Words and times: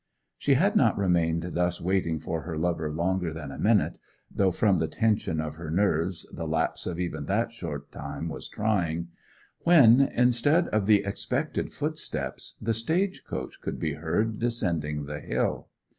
She 0.39 0.55
had 0.55 0.75
not 0.75 0.97
remained 0.97 1.53
thus 1.53 1.79
waiting 1.79 2.19
for 2.19 2.41
her 2.41 2.57
lover 2.57 2.91
longer 2.91 3.31
than 3.31 3.51
a 3.51 3.59
minute—though 3.59 4.49
from 4.51 4.79
the 4.79 4.87
tension 4.87 5.39
of 5.39 5.57
her 5.57 5.69
nerves 5.69 6.27
the 6.33 6.47
lapse 6.47 6.87
of 6.87 6.99
even 6.99 7.25
that 7.27 7.51
short 7.53 7.91
time 7.91 8.27
was 8.27 8.49
trying—when, 8.49 10.01
instead 10.15 10.67
of 10.69 10.87
the 10.87 11.03
expected 11.05 11.71
footsteps, 11.71 12.57
the 12.59 12.73
stage 12.73 13.23
coach 13.25 13.61
could 13.61 13.77
be 13.79 13.93
heard 13.93 14.39
descending 14.39 15.05
the 15.05 15.19
hill. 15.19 15.67